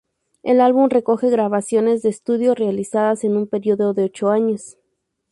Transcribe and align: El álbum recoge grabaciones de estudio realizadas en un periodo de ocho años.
El 0.41 0.61
álbum 0.61 0.89
recoge 0.89 1.29
grabaciones 1.29 2.01
de 2.01 2.09
estudio 2.09 2.55
realizadas 2.55 3.23
en 3.23 3.37
un 3.37 3.45
periodo 3.45 3.93
de 3.93 4.05
ocho 4.05 4.29
años. 4.31 4.79